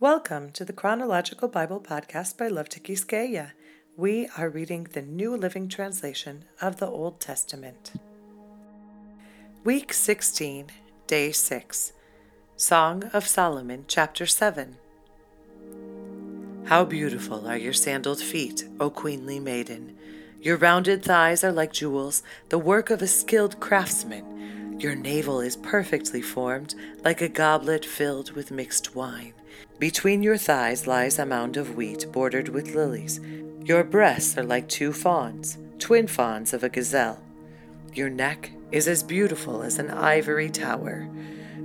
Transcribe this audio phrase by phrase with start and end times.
[0.00, 3.52] Welcome to the Chronological Bible Podcast by Love Tikiskeya.
[3.96, 7.92] We are reading the New Living Translation of the Old Testament.
[9.62, 10.66] Week 16,
[11.06, 11.92] Day 6,
[12.56, 14.76] Song of Solomon, Chapter 7.
[16.64, 19.96] How beautiful are your sandaled feet, O queenly maiden!
[20.42, 24.80] Your rounded thighs are like jewels, the work of a skilled craftsman.
[24.80, 29.34] Your navel is perfectly formed, like a goblet filled with mixed wine.
[29.78, 33.20] Between your thighs lies a mound of wheat bordered with lilies.
[33.62, 37.22] Your breasts are like two fawns, twin fawns of a gazelle.
[37.92, 41.08] Your neck is as beautiful as an ivory tower.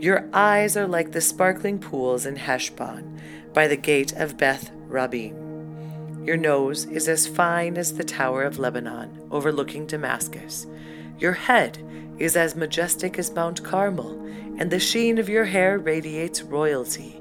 [0.00, 3.20] Your eyes are like the sparkling pools in Heshbon,
[3.52, 6.26] by the gate of Beth Rabbim.
[6.26, 10.66] Your nose is as fine as the tower of Lebanon, overlooking Damascus.
[11.18, 11.78] Your head
[12.18, 14.18] is as majestic as Mount Carmel,
[14.58, 17.13] and the sheen of your hair radiates royalty.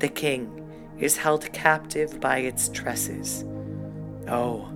[0.00, 3.44] The king is held captive by its tresses.
[4.26, 4.66] Oh,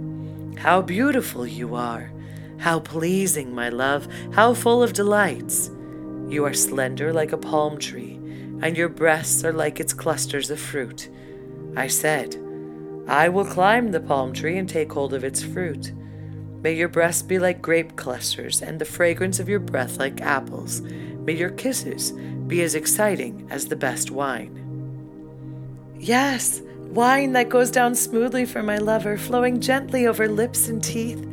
[0.59, 2.13] how beautiful you are!
[2.59, 4.07] How pleasing, my love!
[4.33, 5.71] How full of delights!
[6.29, 8.21] You are slender like a palm tree,
[8.61, 11.09] and your breasts are like its clusters of fruit.
[11.75, 12.37] I said,
[13.09, 15.93] I will climb the palm tree and take hold of its fruit.
[16.63, 20.83] May your breasts be like grape clusters, and the fragrance of your breath like apples.
[20.83, 22.13] May your kisses
[22.47, 24.64] be as exciting as the best wine.
[25.99, 31.25] Yes, wine that goes down smoothly for my lover, flowing gently over lips and teeth.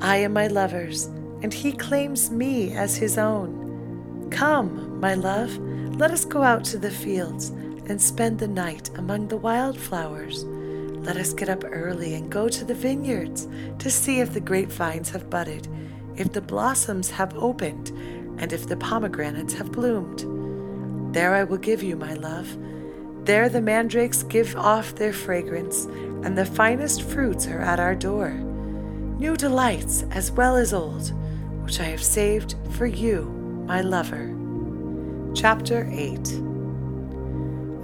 [0.00, 1.06] I am my lover's,
[1.42, 4.28] and he claims me as his own.
[4.30, 5.56] Come, my love,
[5.98, 7.50] let us go out to the fields
[7.86, 10.44] and spend the night among the wildflowers.
[10.44, 13.46] Let us get up early and go to the vineyards
[13.78, 15.68] to see if the grapevines have budded,
[16.16, 17.90] if the blossoms have opened,
[18.40, 21.14] and if the pomegranates have bloomed.
[21.14, 22.56] There I will give you, my love
[23.28, 25.84] there the mandrakes give off their fragrance,
[26.24, 28.30] and the finest fruits are at our door.
[28.30, 31.12] New delights as well as old,
[31.62, 33.24] which I have saved for you,
[33.66, 34.34] my lover.
[35.34, 36.18] Chapter 8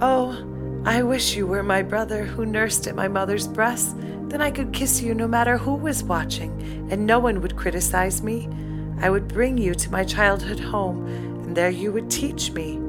[0.01, 3.95] Oh, I wish you were my brother who nursed at my mother's breast.
[4.29, 8.23] Then I could kiss you no matter who was watching, and no one would criticize
[8.23, 8.49] me.
[8.99, 12.79] I would bring you to my childhood home, and there you would teach me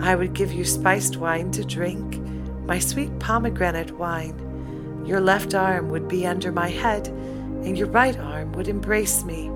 [0.00, 2.18] I would give you spiced wine to drink,
[2.64, 5.04] my sweet pomegranate wine.
[5.04, 9.50] Your left arm would be under my head, and your right arm would embrace me.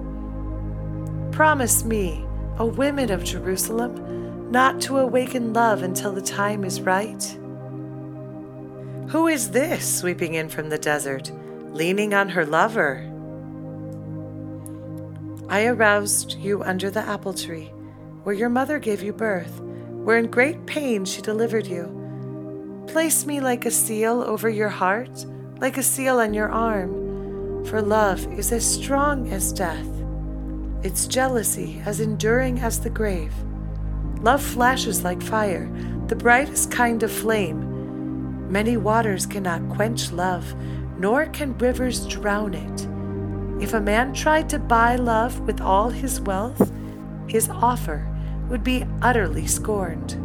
[1.33, 2.27] Promise me,
[2.59, 7.23] O women of Jerusalem, not to awaken love until the time is right.
[9.09, 11.33] Who is this sweeping in from the desert,
[11.69, 13.11] leaning on her lover?
[15.49, 17.73] I aroused you under the apple tree,
[18.25, 19.61] where your mother gave you birth
[20.05, 22.85] where in great pain she delivered you.
[22.87, 25.27] Place me like a seal over your heart,
[25.61, 29.89] like a seal on your arm, for love is as strong as death,
[30.83, 33.33] its jealousy as enduring as the grave.
[34.21, 35.71] Love flashes like fire,
[36.09, 38.53] the brightest kind of flame.
[38.53, 40.55] Many waters cannot quench love,
[40.99, 42.89] nor can rivers drown it.
[43.63, 46.71] If a man tried to buy love with all his wealth,
[47.27, 48.14] his offer
[48.49, 50.21] would be utterly scorned.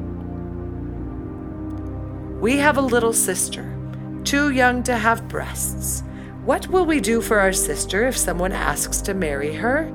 [2.41, 3.78] We have a little sister,
[4.24, 6.03] too young to have breasts.
[6.46, 9.91] What will we do for our sister if someone asks to marry her?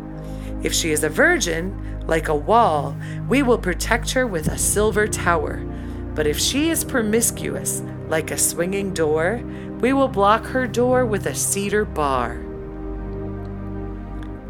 [0.62, 2.96] If she is a virgin, like a wall,
[3.28, 5.58] we will protect her with a silver tower.
[6.14, 9.42] But if she is promiscuous, like a swinging door,
[9.80, 12.40] we will block her door with a cedar bar.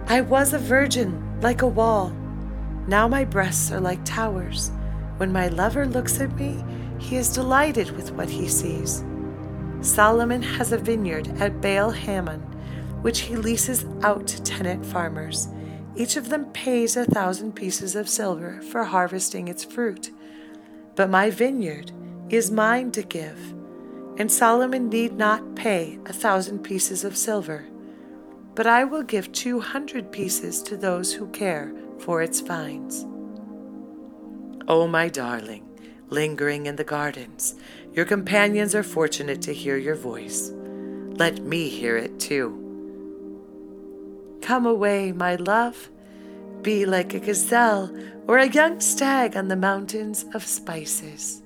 [0.07, 2.13] I was a virgin, like a wall.
[2.87, 4.71] Now my breasts are like towers.
[5.17, 6.63] When my lover looks at me,
[6.99, 9.05] he is delighted with what he sees.
[9.81, 12.41] Solomon has a vineyard at Baal Hamon,
[13.03, 15.49] which he leases out to tenant farmers.
[15.97, 20.11] Each of them pays a thousand pieces of silver for harvesting its fruit.
[20.97, 21.93] But my vineyard
[22.29, 23.55] is mine to give,
[24.19, 27.67] and Solomon need not pay a thousand pieces of silver.
[28.55, 33.07] But I will give two hundred pieces to those who care for its vines.
[34.67, 35.69] Oh, my darling,
[36.09, 37.55] lingering in the gardens,
[37.93, 40.53] your companions are fortunate to hear your voice.
[41.17, 42.61] Let me hear it too.
[44.43, 45.91] Come away, my love.
[46.63, 47.95] Be like a gazelle
[48.27, 51.43] or a young stag on the mountains of spices.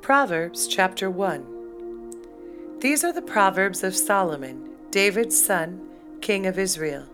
[0.00, 5.80] Proverbs chapter 1 These are the Proverbs of Solomon, David's son,
[6.20, 7.06] king of Israel.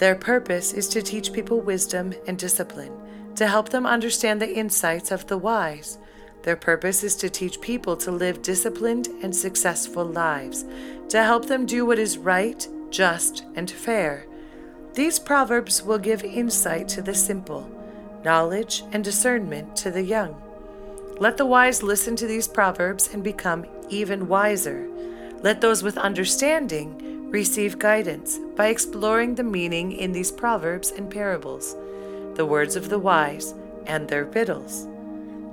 [0.00, 2.98] Their purpose is to teach people wisdom and discipline,
[3.36, 5.98] to help them understand the insights of the wise.
[6.42, 10.64] Their purpose is to teach people to live disciplined and successful lives,
[11.10, 14.24] to help them do what is right, just, and fair.
[14.94, 17.70] These proverbs will give insight to the simple,
[18.24, 20.34] knowledge and discernment to the young.
[21.18, 24.88] Let the wise listen to these proverbs and become even wiser.
[25.42, 31.76] Let those with understanding receive guidance by exploring the meaning in these proverbs and parables,
[32.34, 33.54] the words of the wise,
[33.86, 34.88] and their riddles.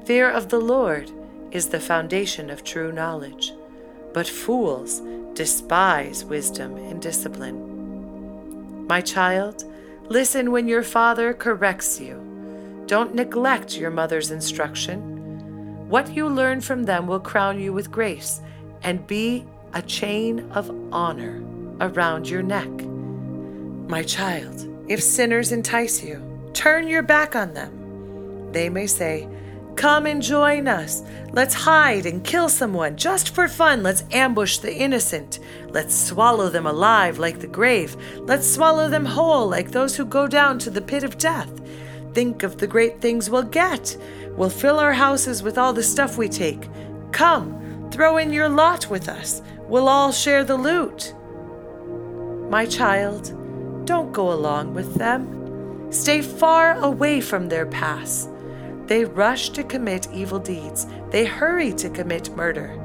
[0.05, 1.11] Fear of the Lord
[1.51, 3.53] is the foundation of true knowledge,
[4.13, 5.01] but fools
[5.33, 8.87] despise wisdom and discipline.
[8.87, 9.63] My child,
[10.09, 12.23] listen when your father corrects you.
[12.87, 15.89] Don't neglect your mother's instruction.
[15.89, 18.41] What you learn from them will crown you with grace
[18.81, 21.43] and be a chain of honor
[21.81, 22.69] around your neck.
[23.89, 26.21] My child, if sinners entice you,
[26.53, 28.51] turn your back on them.
[28.51, 29.29] They may say,
[29.77, 31.03] Come and join us.
[31.33, 33.83] Let's hide and kill someone just for fun.
[33.83, 35.37] Let's ambush the innocent.
[35.69, 37.95] Let's swallow them alive like the grave.
[38.17, 41.61] Let's swallow them whole like those who go down to the pit of death.
[42.15, 43.95] Think of the great things we'll get.
[44.31, 46.67] We'll fill our houses with all the stuff we take.
[47.11, 49.43] Come, throw in your lot with us.
[49.67, 51.13] We'll all share the loot.
[52.49, 53.33] My child,
[53.85, 55.91] don't go along with them.
[55.91, 58.29] Stay far away from their paths.
[58.85, 60.87] They rush to commit evil deeds.
[61.09, 62.79] They hurry to commit murder.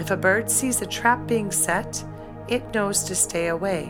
[0.00, 2.04] If a bird sees a trap being set,
[2.48, 3.88] it knows to stay away.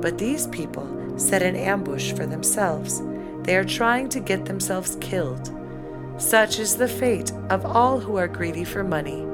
[0.00, 3.02] But these people set an ambush for themselves.
[3.42, 5.50] They are trying to get themselves killed.
[6.16, 9.26] Such is the fate of all who are greedy for money.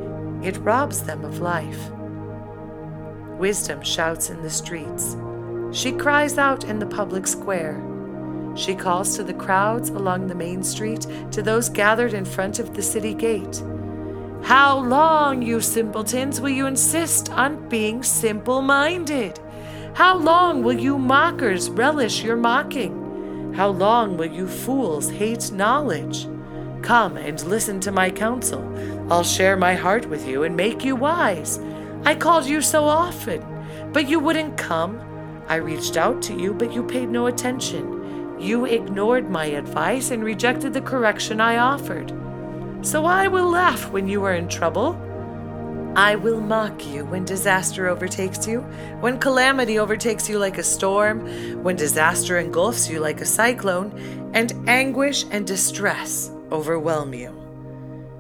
[0.43, 1.91] It robs them of life.
[3.43, 5.17] Wisdom shouts in the streets.
[5.73, 7.83] She cries out in the public square.
[8.55, 12.73] She calls to the crowds along the main street, to those gathered in front of
[12.73, 13.61] the city gate.
[14.45, 19.41] How long, you simpletons, will you insist on being simple minded?
[19.95, 23.55] How long will you mockers relish your mocking?
[23.55, 26.29] How long will you fools hate knowledge?
[26.83, 28.63] Come and listen to my counsel.
[29.11, 31.59] I'll share my heart with you and make you wise.
[32.05, 33.45] I called you so often,
[33.93, 35.01] but you wouldn't come.
[35.49, 38.41] I reached out to you, but you paid no attention.
[38.41, 42.13] You ignored my advice and rejected the correction I offered.
[42.83, 45.01] So I will laugh when you are in trouble.
[45.95, 48.63] I will mock you when disaster overtakes you,
[49.01, 54.69] when calamity overtakes you like a storm, when disaster engulfs you like a cyclone, and
[54.69, 57.29] anguish and distress overwhelm you.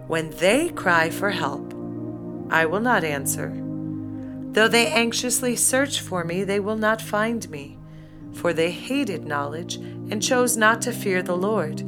[0.06, 1.74] When they cry for help,
[2.50, 3.61] I will not answer.
[4.52, 7.78] Though they anxiously search for me, they will not find me
[8.32, 11.82] for they hated knowledge and chose not to fear the Lord.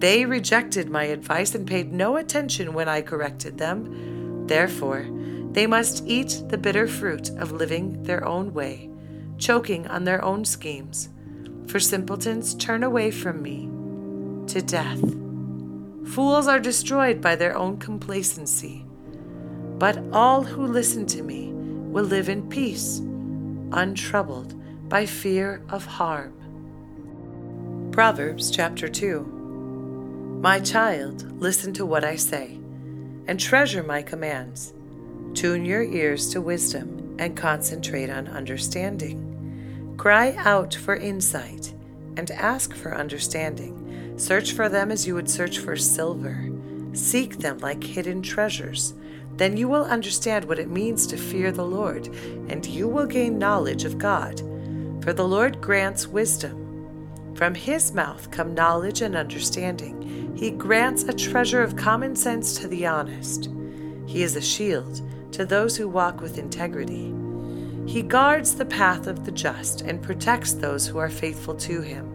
[0.00, 4.46] They rejected my advice and paid no attention when I corrected them.
[4.46, 5.06] Therefore,
[5.52, 8.90] they must eat the bitter fruit of living their own way,
[9.36, 11.08] choking on their own schemes.
[11.66, 13.68] For simpletons turn away from me
[14.46, 15.00] to death.
[16.06, 18.84] Fools are destroyed by their own complacency.
[19.78, 21.49] But all who listen to me
[21.90, 22.98] will live in peace,
[23.72, 24.54] untroubled
[24.88, 26.32] by fear of harm.
[27.90, 32.58] Proverbs chapter 2 My child, listen to what I say,
[33.26, 34.72] and treasure my commands.
[35.34, 39.94] Tune your ears to wisdom and concentrate on understanding.
[39.96, 41.74] Cry out for insight
[42.16, 44.14] and ask for understanding.
[44.16, 46.50] Search for them as you would search for silver.
[46.92, 48.94] Seek them like hidden treasures.
[49.40, 52.08] Then you will understand what it means to fear the Lord,
[52.48, 54.42] and you will gain knowledge of God
[55.02, 57.32] for the Lord grants wisdom.
[57.34, 60.36] From his mouth come knowledge and understanding.
[60.36, 63.48] He grants a treasure of common sense to the honest.
[64.06, 65.00] He is a shield
[65.32, 67.14] to those who walk with integrity.
[67.86, 72.14] He guards the path of the just and protects those who are faithful to him.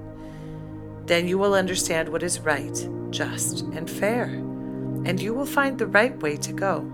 [1.08, 4.26] Then you will understand what is right, just, and fair,
[5.06, 6.92] and you will find the right way to go.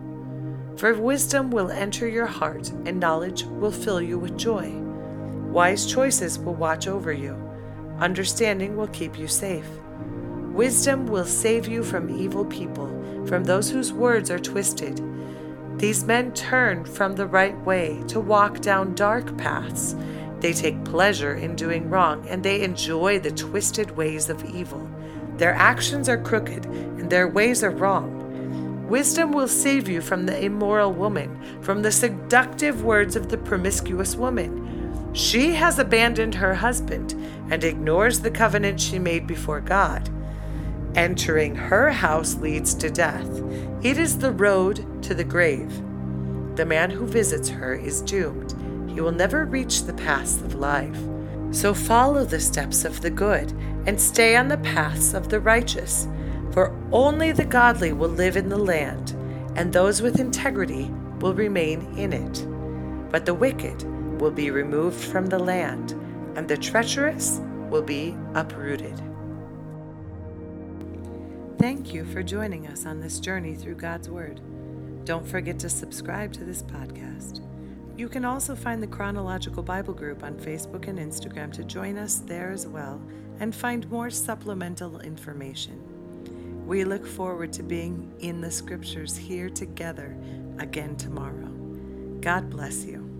[0.77, 4.71] For wisdom will enter your heart, and knowledge will fill you with joy.
[5.51, 7.35] Wise choices will watch over you.
[7.99, 9.67] Understanding will keep you safe.
[10.53, 12.87] Wisdom will save you from evil people,
[13.25, 15.01] from those whose words are twisted.
[15.77, 19.95] These men turn from the right way to walk down dark paths.
[20.39, 24.89] They take pleasure in doing wrong, and they enjoy the twisted ways of evil.
[25.37, 28.20] Their actions are crooked, and their ways are wrong.
[28.91, 34.17] Wisdom will save you from the immoral woman, from the seductive words of the promiscuous
[34.17, 35.13] woman.
[35.13, 37.13] She has abandoned her husband
[37.49, 40.09] and ignores the covenant she made before God.
[40.93, 43.29] Entering her house leads to death.
[43.81, 45.73] It is the road to the grave.
[46.57, 48.53] The man who visits her is doomed.
[48.91, 50.99] He will never reach the paths of life.
[51.51, 53.53] So follow the steps of the good
[53.85, 56.09] and stay on the paths of the righteous.
[56.51, 59.11] For only the godly will live in the land,
[59.55, 62.45] and those with integrity will remain in it.
[63.11, 63.83] But the wicked
[64.19, 65.93] will be removed from the land,
[66.35, 67.39] and the treacherous
[67.69, 69.01] will be uprooted.
[71.57, 74.41] Thank you for joining us on this journey through God's Word.
[75.05, 77.41] Don't forget to subscribe to this podcast.
[77.97, 82.19] You can also find the Chronological Bible Group on Facebook and Instagram to join us
[82.19, 83.01] there as well
[83.39, 85.90] and find more supplemental information.
[86.71, 90.15] We look forward to being in the scriptures here together
[90.57, 91.49] again tomorrow.
[92.21, 93.10] God bless you.